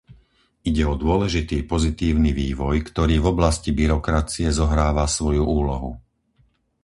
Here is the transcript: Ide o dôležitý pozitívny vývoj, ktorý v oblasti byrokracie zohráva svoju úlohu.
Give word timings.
Ide 0.69 0.81
o 0.91 0.97
dôležitý 1.03 1.57
pozitívny 1.73 2.31
vývoj, 2.41 2.75
ktorý 2.89 3.15
v 3.21 3.29
oblasti 3.37 3.69
byrokracie 3.79 4.47
zohráva 4.59 5.05
svoju 5.17 5.43
úlohu. 5.59 5.91